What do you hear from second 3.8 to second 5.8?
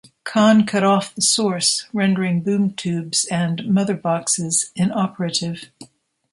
Boxes inoperative.